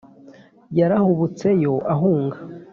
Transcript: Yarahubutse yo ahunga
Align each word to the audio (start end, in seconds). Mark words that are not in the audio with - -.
Yarahubutse 0.77 1.47
yo 1.63 1.73
ahunga 1.93 2.37